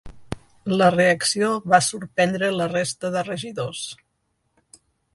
La 0.71 0.87
reacció 0.95 1.51
va 1.75 1.81
sorprendre 1.89 2.51
la 2.57 2.69
resta 2.75 3.15
de 3.19 3.27
regidors. 3.31 3.87